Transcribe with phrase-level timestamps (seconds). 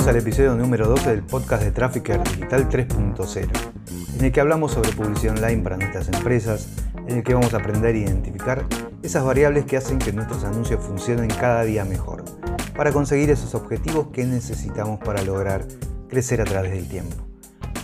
[0.00, 3.48] Bienvenidos al episodio número 12 del podcast de Trafficker Digital 3.0,
[4.16, 6.68] en el que hablamos sobre publicidad online para nuestras empresas,
[7.06, 8.64] en el que vamos a aprender a identificar
[9.02, 12.24] esas variables que hacen que nuestros anuncios funcionen cada día mejor,
[12.74, 15.66] para conseguir esos objetivos que necesitamos para lograr
[16.08, 17.16] crecer a través del tiempo.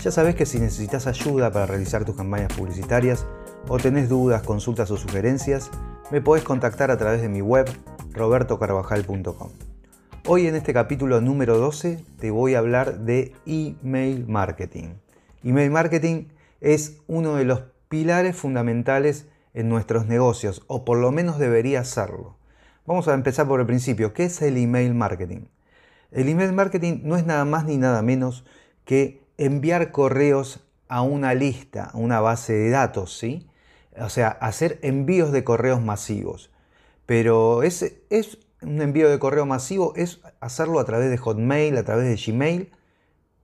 [0.03, 3.27] Ya sabes que si necesitas ayuda para realizar tus campañas publicitarias
[3.69, 5.71] o tenés dudas, consultas o sugerencias,
[6.11, 7.69] me podés contactar a través de mi web
[8.15, 9.76] robertocarvajal.com.
[10.29, 14.95] Hoy en este capítulo número 12 te voy a hablar de email marketing.
[15.45, 16.25] Email marketing
[16.61, 22.37] es uno de los pilares fundamentales en nuestros negocios, o por lo menos debería serlo.
[22.87, 24.15] Vamos a empezar por el principio.
[24.15, 25.43] ¿Qué es el email marketing?
[26.11, 28.45] El email marketing no es nada más ni nada menos
[28.85, 33.47] que enviar correos a una lista, a una base de datos, ¿sí?
[33.97, 36.51] O sea, hacer envíos de correos masivos.
[37.07, 41.85] Pero es, es un envío de correo masivo es hacerlo a través de Hotmail, a
[41.85, 42.73] través de Gmail.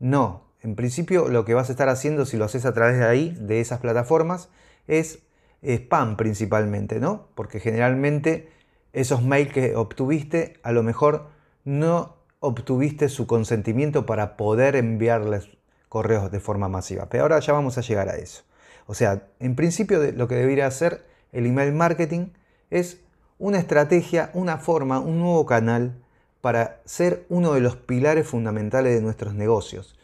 [0.00, 3.04] No, en principio lo que vas a estar haciendo si lo haces a través de
[3.04, 4.48] ahí, de esas plataformas,
[4.88, 5.20] es
[5.62, 7.28] spam principalmente, ¿no?
[7.36, 8.48] Porque generalmente
[8.92, 11.28] esos mails que obtuviste a lo mejor
[11.64, 15.48] no obtuviste su consentimiento para poder enviarles
[15.88, 17.08] correos de forma masiva.
[17.08, 18.42] Pero ahora ya vamos a llegar a eso.
[18.86, 22.30] O sea, en principio lo que debería hacer el email marketing
[22.70, 22.98] es
[23.42, 25.96] una estrategia, una forma, un nuevo canal
[26.40, 29.98] para ser uno de los pilares fundamentales de nuestros negocios.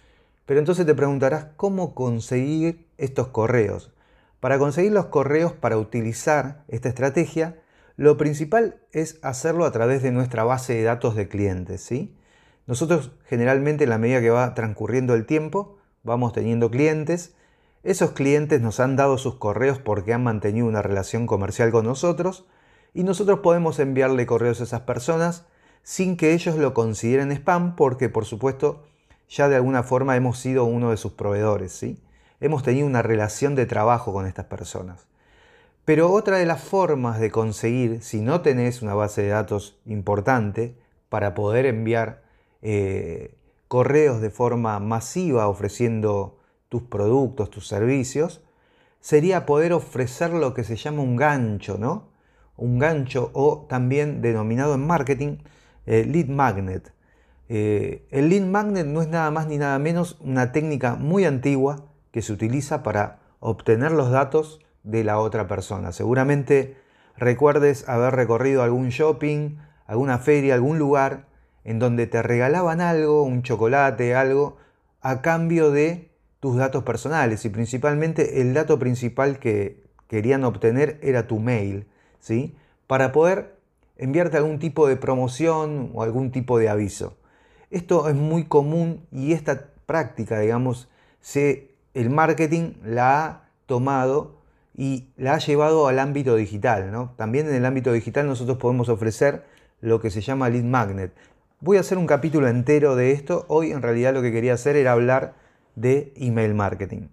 [0.45, 3.93] Pero entonces te preguntarás cómo conseguir estos correos.
[4.41, 7.55] Para conseguir los correos, para utilizar esta estrategia,
[7.97, 11.81] lo principal es hacerlo a través de nuestra base de datos de clientes.
[11.81, 12.17] ¿sí?
[12.67, 17.35] Nosotros generalmente en la medida que va transcurriendo el tiempo, vamos teniendo clientes.
[17.85, 22.45] Esos clientes nos han dado sus correos porque han mantenido una relación comercial con nosotros
[22.95, 25.45] y nosotros podemos enviarle correos a esas personas
[25.83, 28.85] sin que ellos lo consideren spam porque por supuesto
[29.29, 32.01] ya de alguna forma hemos sido uno de sus proveedores, ¿sí?
[32.41, 35.07] Hemos tenido una relación de trabajo con estas personas.
[35.85, 40.77] Pero otra de las formas de conseguir, si no tenés una base de datos importante
[41.09, 42.23] para poder enviar
[42.63, 43.35] eh,
[43.69, 48.43] correos de forma masiva ofreciendo tus productos, tus servicios,
[49.01, 52.09] sería poder ofrecer lo que se llama un gancho, ¿no?
[52.59, 55.39] Un gancho o también denominado en marketing
[55.87, 56.93] eh, lead magnet.
[57.49, 61.87] Eh, el lead magnet no es nada más ni nada menos una técnica muy antigua
[62.11, 65.93] que se utiliza para obtener los datos de la otra persona.
[65.93, 66.77] Seguramente
[67.17, 71.27] recuerdes haber recorrido algún shopping, alguna feria, algún lugar
[71.65, 74.57] en donde te regalaban algo, un chocolate, algo,
[75.01, 76.11] a cambio de
[76.41, 81.87] tus datos personales y principalmente el dato principal que querían obtener era tu mail.
[82.21, 82.55] ¿Sí?
[82.87, 83.57] Para poder
[83.97, 87.17] enviarte algún tipo de promoción o algún tipo de aviso.
[87.71, 90.89] Esto es muy común y esta práctica, digamos,
[91.95, 94.39] el marketing la ha tomado
[94.75, 96.91] y la ha llevado al ámbito digital.
[96.93, 97.13] ¿no?
[97.17, 99.45] También en el ámbito digital nosotros podemos ofrecer
[99.81, 101.13] lo que se llama lead magnet.
[101.61, 103.45] Voy a hacer un capítulo entero de esto.
[103.49, 105.35] Hoy en realidad lo que quería hacer era hablar
[105.75, 107.09] de email marketing.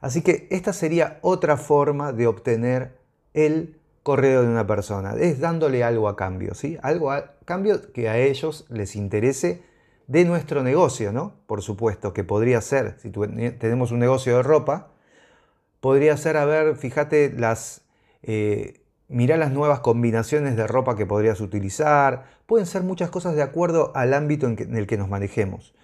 [0.00, 2.96] Así que esta sería otra forma de obtener
[3.34, 6.78] el correo de una persona, es dándole algo a cambio, ¿sí?
[6.82, 9.62] Algo a cambio que a ellos les interese
[10.06, 11.32] de nuestro negocio, ¿no?
[11.46, 14.90] Por supuesto, que podría ser, si tenemos un negocio de ropa,
[15.80, 17.80] podría ser, a ver, fíjate las,
[18.22, 23.42] eh, mirá las nuevas combinaciones de ropa que podrías utilizar, pueden ser muchas cosas de
[23.42, 25.74] acuerdo al ámbito en el que nos manejemos.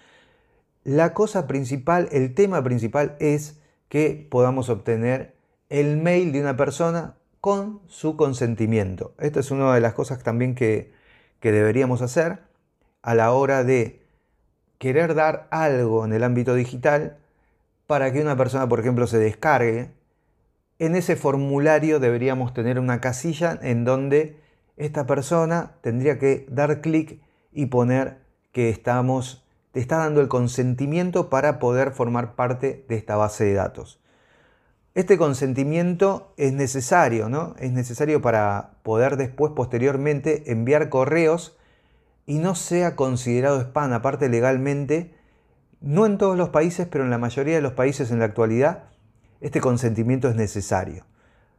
[0.84, 5.34] La cosa principal, el tema principal es que podamos obtener
[5.70, 9.14] el mail de una persona con su consentimiento.
[9.18, 10.92] Esto es una de las cosas también que,
[11.40, 12.40] deberíamos hacer
[13.02, 14.02] a la hora de
[14.78, 17.16] querer dar algo en el ámbito digital
[17.86, 19.90] para que una persona, por ejemplo, se descargue.
[20.78, 24.36] En ese formulario deberíamos tener una casilla en donde
[24.76, 27.20] esta persona tendría que dar clic
[27.52, 28.18] y poner
[28.52, 33.54] que estamos, te está dando el consentimiento para poder formar parte de esta base de
[33.54, 33.99] datos.
[34.94, 37.54] Este consentimiento es necesario, ¿no?
[37.58, 41.56] Es necesario para poder después, posteriormente, enviar correos
[42.26, 43.92] y no sea considerado spam.
[43.92, 45.14] Aparte, legalmente,
[45.80, 48.84] no en todos los países, pero en la mayoría de los países en la actualidad,
[49.40, 51.06] este consentimiento es necesario.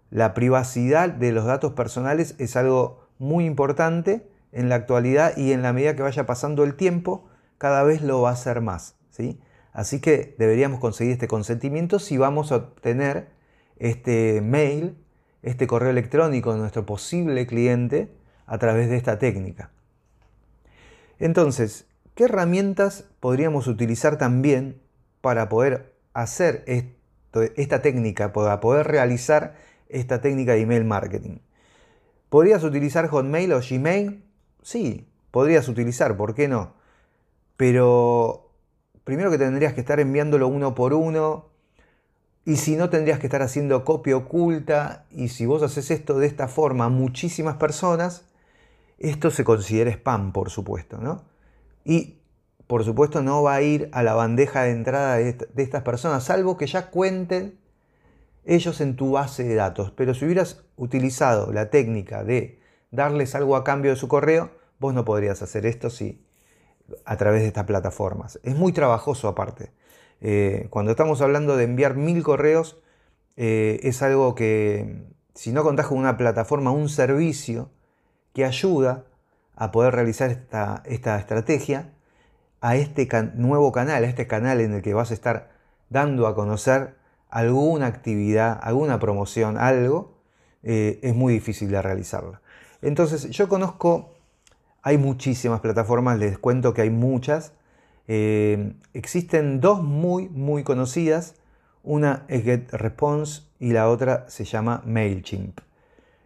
[0.10, 5.62] La privacidad de los datos personales es algo muy importante en la actualidad y en
[5.62, 8.96] la medida que vaya pasando el tiempo, cada vez lo va a ser más.
[9.10, 9.40] ¿sí?
[9.74, 13.30] Así que deberíamos conseguir este consentimiento si vamos a obtener
[13.78, 14.98] este mail,
[15.44, 18.12] este correo electrónico de nuestro posible cliente
[18.46, 19.72] a través de esta técnica.
[21.20, 24.82] Entonces, ¿qué herramientas podríamos utilizar también
[25.22, 26.64] para poder hacer
[27.56, 29.56] esta técnica, para poder realizar
[29.88, 31.38] esta técnica de email marketing?
[32.30, 34.24] ¿Podrías utilizar Hotmail o Gmail?
[34.62, 36.74] Sí, podrías utilizar, ¿por qué no?
[37.58, 38.51] Pero
[39.12, 41.50] primero que tendrías que estar enviándolo uno por uno,
[42.46, 46.28] y si no tendrías que estar haciendo copia oculta, y si vos haces esto de
[46.28, 48.24] esta forma a muchísimas personas,
[49.00, 51.26] esto se considera spam, por supuesto, ¿no?
[51.84, 52.22] Y
[52.68, 56.56] por supuesto no va a ir a la bandeja de entrada de, estas personas, salvo
[56.56, 57.60] que ya cuenten
[58.46, 59.92] ellos en tu base de datos.
[59.92, 62.62] Pero si hubieras utilizado la técnica de
[62.92, 66.24] darles algo a cambio de su correo, vos no podrías hacer esto si
[67.06, 68.40] a través de estas plataformas.
[68.44, 69.72] Es muy trabajoso aparte.
[70.22, 72.82] Eh, cuando estamos hablando de enviar mil correos,
[73.38, 75.04] eh, es algo que
[75.34, 77.70] si no contás con una plataforma, un servicio
[78.34, 79.06] que ayuda
[79.56, 81.94] a poder realizar esta, esta estrategia,
[82.62, 85.50] a este nuevo canal, a este canal en el que vas a estar
[85.90, 86.96] dando a conocer
[87.30, 90.22] alguna actividad, alguna promoción, algo,
[90.64, 92.42] eh, es muy difícil de realizarla.
[92.82, 94.14] Entonces, yo conozco,
[94.82, 97.54] hay muchísimas plataformas, les cuento que hay muchas.
[98.08, 101.36] Eh, existen dos muy, muy conocidas.
[101.84, 105.60] Una es GetResponse y la otra se llama MailChimp.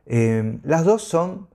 [0.06, 1.48] Eh, las dos son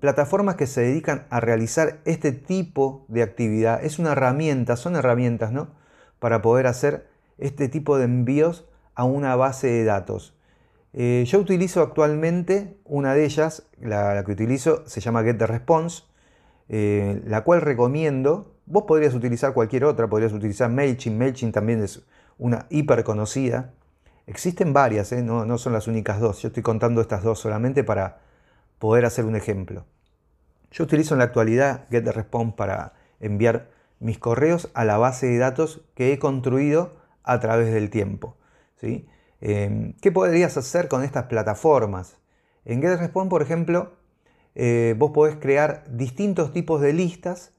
[0.00, 3.84] plataformas que se dedican a realizar este tipo de actividad.
[3.84, 5.68] Es una herramienta, son herramientas, ¿no?
[6.18, 7.08] Para poder hacer
[7.38, 10.34] este tipo de envíos a una base de datos.
[10.92, 16.04] Eh, yo utilizo actualmente una de ellas, la, que utilizo se llama GetTheResponse,
[16.68, 18.54] eh, la cual recomiendo.
[18.66, 22.06] Vos podrías utilizar cualquier otra, podrías utilizar MailChimp, MailChimp también es
[22.38, 23.72] una hiper conocida.
[24.26, 25.22] Existen varias, ¿eh?
[25.22, 26.42] no, son las únicas dos.
[26.42, 28.20] Yo estoy contando estas dos solamente para
[28.78, 29.86] poder hacer un ejemplo.
[30.70, 33.70] Yo utilizo en la actualidad GetResponse para enviar
[34.00, 38.36] mis correos a la base de datos que he construido a través del tiempo.
[38.76, 39.08] ¿sí?
[39.40, 42.18] Em, ¿Qué podrías hacer con estas plataformas?
[42.66, 43.92] En GetResponse, por ejemplo,
[44.60, 47.52] eh, vos podés crear distintos tipos de listas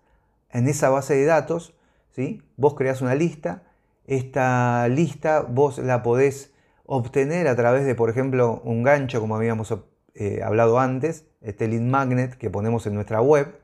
[0.52, 1.74] en esa base de datos.
[2.12, 2.44] ¿sí?
[2.58, 3.64] Vos creás una lista,
[4.06, 6.54] esta lista vos la podés
[6.86, 9.74] obtener a través de, por ejemplo, un gancho, como habíamos
[10.14, 13.62] eh, hablado antes, este lead magnet que ponemos en nuestra web,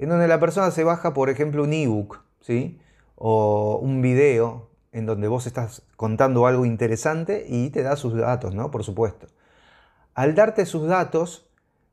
[0.00, 2.80] en donde la persona se baja, por ejemplo, un ebook, ¿sí?
[3.14, 8.52] o un video en donde vos estás contando algo interesante y te da sus datos,
[8.52, 8.72] ¿no?
[8.72, 9.28] Por supuesto.
[10.14, 11.51] Al darte sus datos,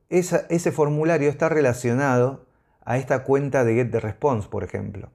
[0.09, 2.45] ese formulario está relacionado
[2.81, 5.11] a esta cuenta de GetTheResponse, por ejemplo,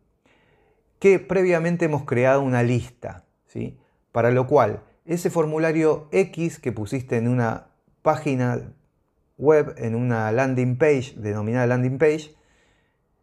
[0.99, 3.79] que previamente hemos creado una lista, ¿sí?
[4.13, 7.67] Para lo cual, ese formulario X que pusiste en una
[8.03, 8.73] página
[9.37, 12.35] web, en una landing page, denominada landing page,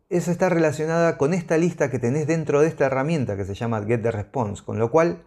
[0.10, 3.84] esa está relacionada con esta lista que tenés dentro de esta herramienta que se llama
[3.86, 5.24] Get the Response, con lo cual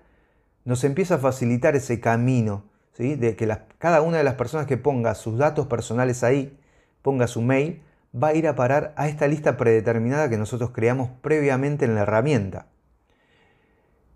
[0.64, 2.64] nos empieza a facilitar ese camino,
[2.96, 6.58] de que cada una de las personas que ponga sus datos personales ahí,
[7.02, 7.82] ponga su mail,
[8.14, 12.02] va a ir a parar a esta lista predeterminada que nosotros creamos previamente en la
[12.02, 12.66] herramienta.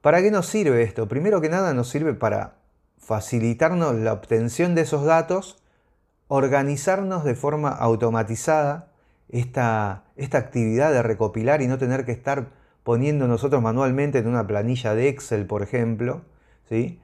[0.01, 1.09] ¿Para qué nos sirve esto?
[1.09, 2.55] Primero que nada nos sirve para
[2.99, 5.61] facilitarnos la obtención de esos datos,
[6.29, 8.93] organizarnos de forma automatizada
[9.29, 12.47] esta, esta actividad de recopilar y no tener que estar
[12.85, 16.23] poniendo nosotros manualmente en una planilla de Excel, por ejemplo,
[16.69, 17.01] ¿sí?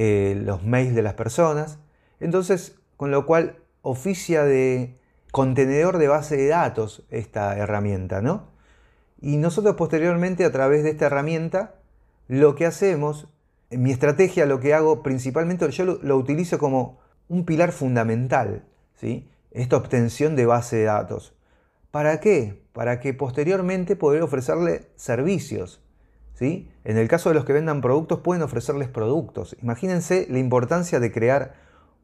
[0.00, 1.80] Eh, los mails de las personas.
[2.20, 4.96] Entonces, con lo cual oficia de
[5.32, 8.46] contenedor de base de datos esta herramienta, ¿no?
[9.20, 11.74] Y nosotros posteriormente a través de esta herramienta,
[12.28, 13.26] lo que hacemos,
[13.70, 18.64] en mi estrategia lo que hago principalmente, yo lo, lo utilizo como un pilar fundamental,
[18.94, 19.28] ¿sí?
[19.50, 21.34] Esta obtención de base de datos.
[21.90, 22.62] ¿Para qué?
[22.72, 25.82] Para que posteriormente poder ofrecerle servicios.
[26.40, 29.56] En el caso de los que vendan productos, pueden ofrecerles productos.
[29.62, 31.54] Imagínense la importancia de crear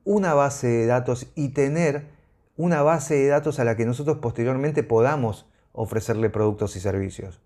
[0.05, 2.07] una base de datos y tener
[2.57, 7.41] una base de datos a la que nosotros posteriormente podamos ofrecerle productos y servicios.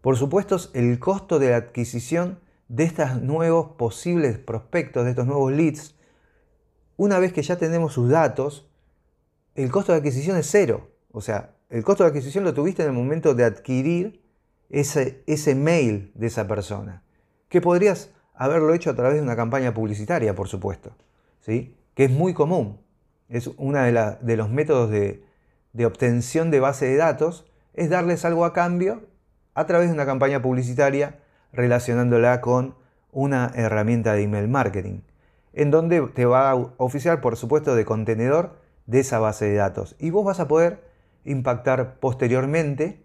[0.00, 5.52] Por supuesto, el costo de la adquisición de estos nuevos posibles prospectos, de estos nuevos
[5.52, 5.94] leads,
[6.96, 8.68] una vez que ya tenemos sus datos,
[9.54, 10.90] el costo de adquisición es cero.
[11.10, 14.23] O sea, el costo de adquisición lo tuviste en el momento de adquirir
[14.74, 17.02] ese, ese mail de esa persona.
[17.48, 20.96] Que podrías haberlo hecho a través de una campaña publicitaria, por supuesto.
[21.40, 21.76] ¿sí?
[21.94, 22.80] Que es muy común.
[23.28, 25.24] Es uno de, los métodos de,
[25.72, 27.46] de obtención de base de datos.
[27.72, 29.02] Es darles algo a cambio
[29.54, 31.20] a través de una campaña publicitaria
[31.52, 32.74] relacionándola con
[33.12, 35.02] una herramienta de email marketing,
[35.52, 39.94] en donde te va a oficiar, por supuesto, de contenedor de esa base de datos.
[40.00, 40.82] Y vos vas a poder
[41.24, 43.03] impactar posteriormente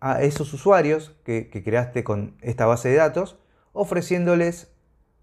[0.00, 3.38] a esos usuarios que, creaste con esta base de datos,
[3.72, 4.70] ofreciéndoles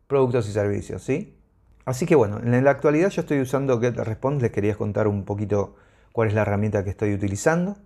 [0.07, 1.37] productos y servicios, ¿sí?
[1.85, 5.75] Así que bueno, en la actualidad yo estoy usando GetResponse, les quería contar un poquito
[6.11, 7.77] cuál es la herramienta que estoy utilizando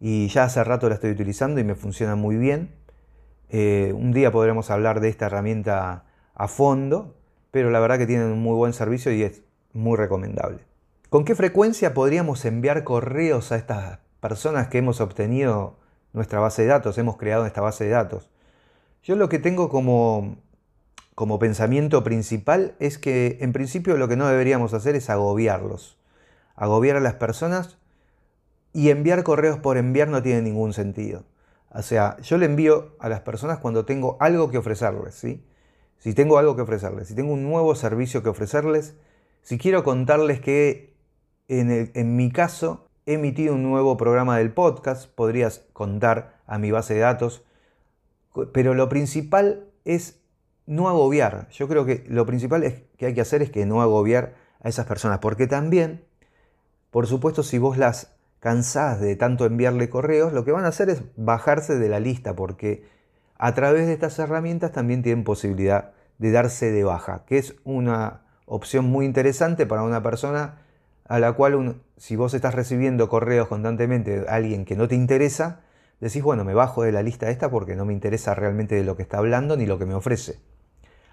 [0.00, 2.74] y ya hace rato la estoy utilizando y me funciona muy bien.
[3.50, 7.16] Eh, un día podremos hablar de esta herramienta a fondo,
[7.50, 10.60] pero la verdad que tienen un muy buen servicio y es muy recomendable.
[11.10, 15.78] ¿Con qué frecuencia podríamos enviar correos a estas personas que hemos obtenido
[16.14, 18.30] nuestra base de datos, hemos creado esta base de datos?
[19.02, 20.36] Yo lo que tengo como,
[21.14, 25.98] como pensamiento principal es que en principio lo que no deberíamos hacer es agobiarlos.
[26.56, 27.76] Agobiar a las personas
[28.72, 31.24] y enviar correos por enviar no tiene ningún sentido.
[31.70, 35.44] O sea, yo le envío a las personas cuando tengo algo que ofrecerles, ¿sí?
[35.98, 38.94] Si tengo algo que ofrecerles, si tengo un nuevo servicio que ofrecerles,
[39.42, 40.94] si quiero contarles que
[41.48, 46.94] en, mi caso, he emitido un nuevo programa del podcast, podrías contar a mi base
[46.94, 47.44] de datos,
[48.52, 50.20] pero lo principal es
[50.66, 51.48] no agobiar.
[51.50, 54.68] Yo creo que lo principal es, que hay que hacer es que no agobiar a
[54.68, 56.04] esas personas, porque también,
[56.90, 60.90] por supuesto, si vos las cansás de tanto enviarle correos, lo que van a hacer
[60.90, 62.84] es bajarse de la lista, porque
[63.36, 68.22] a través de estas herramientas también tienen posibilidad de darse de baja, que es una
[68.46, 70.63] opción muy interesante para una persona
[71.06, 75.60] a la cual si vos estás recibiendo correos constantemente de alguien que no te interesa,
[76.00, 78.96] decís, bueno, me bajo de la lista esta porque no me interesa realmente de lo
[78.96, 80.38] que está hablando ni lo que me ofrece.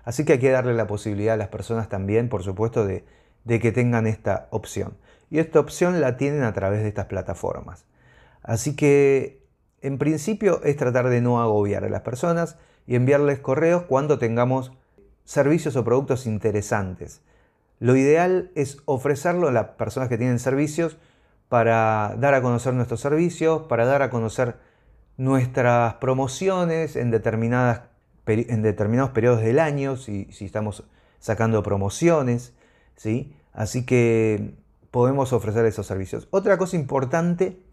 [0.04, 3.06] Así que hay que darle la posibilidad a las personas también, por supuesto, de,
[3.44, 4.98] de que tengan esta opción.
[5.30, 7.86] Y esta opción la tienen a través de estas plataformas.
[8.42, 9.46] Así que,
[9.82, 12.58] en principio, es tratar de no agobiar a las personas
[12.88, 14.72] y enviarles correos cuando tengamos
[15.24, 17.22] servicios o productos interesantes
[17.82, 20.98] lo ideal es ofrecerlo a las personas que tienen servicios
[21.50, 24.58] para dar a conocer nuestros servicios, para dar a conocer
[25.18, 27.82] nuestras promociones en, determinadas,
[28.28, 30.84] en determinados periodos del año, si, estamos
[31.20, 32.54] sacando promociones,
[32.96, 33.36] ¿sí?
[33.52, 34.54] Así que
[34.92, 36.28] podemos ofrecer esos servicios.
[36.30, 37.64] Otra cosa importante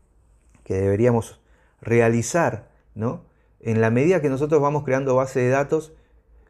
[0.65, 1.39] que deberíamos
[1.83, 3.27] realizar, ¿no?
[3.61, 5.93] En la medida que nosotros vamos creando base de datos,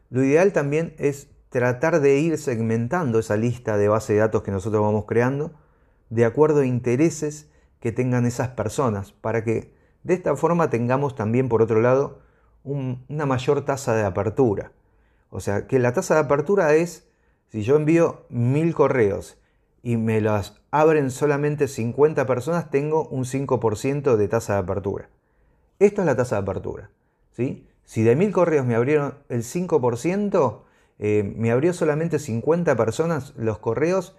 [0.09, 4.51] lo ideal también es tratar de ir segmentando esa lista de base de datos que
[4.51, 5.51] nosotros vamos creando
[6.09, 11.49] de acuerdo a intereses que tengan esas personas, para que de esta forma tengamos también,
[11.49, 12.19] por otro lado,
[12.63, 14.71] una mayor tasa de apertura.
[15.29, 17.07] O sea, que la tasa de apertura es,
[17.47, 19.37] si yo envío mil correos
[19.81, 25.09] y me las abren solamente 50 personas, tengo un 5% de tasa de apertura.
[25.79, 26.89] Esto es la tasa de apertura.
[27.31, 27.67] ¿sí?
[27.85, 30.61] Si de mil correos me abrieron el 5%,
[30.99, 34.15] eh, me abrió solamente 50 personas los correos,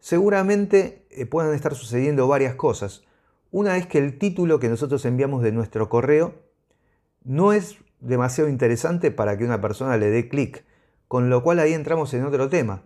[0.00, 3.04] seguramente eh, puedan estar sucediendo varias cosas.
[3.52, 6.34] Una es que el título que nosotros enviamos de nuestro correo
[7.24, 10.64] no es demasiado interesante para que una persona le dé clic,
[11.08, 12.82] con lo cual ahí entramos en otro tema.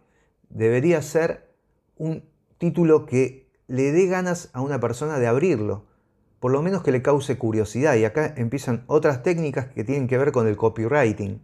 [0.51, 1.51] Debería ser
[1.97, 2.25] un
[2.59, 5.87] título que le dé ganas a una persona de abrirlo,
[6.41, 7.95] por lo menos que le cause curiosidad.
[7.97, 11.43] Y acá empiezan otras técnicas que tienen que ver con el copywriting.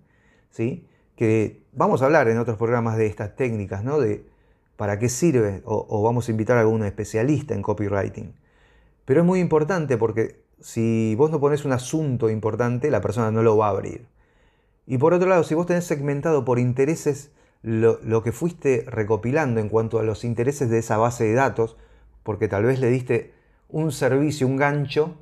[0.51, 0.87] ¿sí?
[1.17, 3.99] Que vamos a hablar en otros programas de estas técnicas, ¿no?
[3.99, 4.25] De
[4.77, 8.35] para qué sirve, o, vamos a invitar a algún especialista en copywriting.
[9.07, 13.43] Pero es muy importante porque si vos no pones un asunto importante, la persona no
[13.43, 14.07] lo va a abrir.
[14.87, 17.31] Y por otro lado, si vos tenés segmentado por intereses
[17.63, 21.77] lo, lo, que fuiste recopilando en cuanto a los intereses de esa base de datos,
[22.23, 23.33] porque tal vez le diste
[23.69, 25.17] un servicio, un gancho,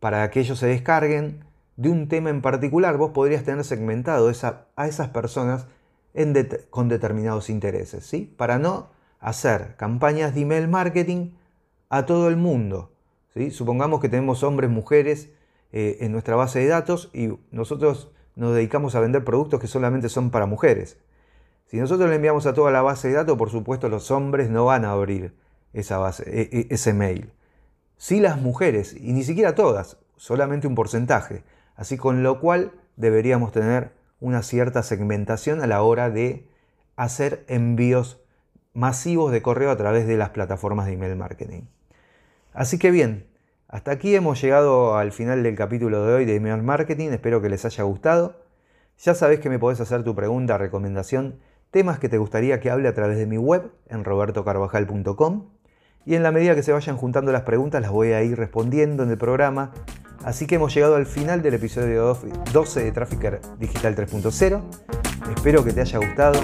[0.00, 1.44] para que ellos se descarguen,
[1.76, 4.28] de un tema en particular, vos podrías tener segmentado
[4.76, 5.66] a esas personas
[6.70, 8.32] con determinados intereses, ¿sí?
[8.36, 11.30] Para no hacer campañas de email marketing
[11.88, 12.90] a todo el mundo.
[13.32, 13.50] ¿sí?
[13.50, 15.30] Supongamos que tenemos hombres, mujeres
[15.72, 20.08] eh, en nuestra base de datos y nosotros nos dedicamos a vender productos que solamente
[20.08, 20.98] son para mujeres.
[21.66, 24.66] Si nosotros le enviamos a toda la base de datos, por supuesto los hombres no
[24.66, 25.34] van a abrir
[25.72, 27.32] esa base, e, e, ese mail.
[27.96, 31.44] Sí las mujeres, y ni siquiera todas, solamente un porcentaje.
[31.76, 36.48] Así con lo cual deberíamos tener una cierta segmentación a la hora de
[36.96, 38.20] hacer envíos
[38.74, 41.62] masivos de correo a través de las plataformas de email marketing.
[42.52, 43.26] Así que bien,
[43.68, 47.48] hasta aquí hemos llegado al final del capítulo de hoy de email marketing, espero que
[47.48, 48.42] les haya gustado.
[48.98, 52.88] Ya sabés que me podés hacer tu pregunta, recomendación, temas que te gustaría que hable
[52.88, 55.48] a través de mi web en robertocarvajal.com
[56.04, 59.02] y en la medida que se vayan juntando las preguntas las voy a ir respondiendo
[59.02, 59.72] en el programa
[60.24, 62.16] Así que hemos llegado al final del episodio
[62.52, 64.62] 12 de Trafficker Digital 3.0.
[65.34, 66.40] Espero que te haya gustado.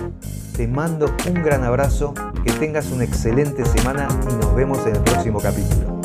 [0.57, 5.03] Te mando un gran abrazo, que tengas una excelente semana y nos vemos en el
[5.03, 5.98] próximo capítulo.